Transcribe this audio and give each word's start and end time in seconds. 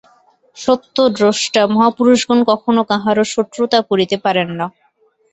সত্যদ্রষ্টা 0.57 1.61
মহাপুরুষগণ 1.73 2.39
কখনও 2.51 2.83
কাহারও 2.91 3.25
শত্রুতা 3.33 3.79
করিতে 3.89 4.15
পারেন 4.25 4.49
না। 4.59 4.65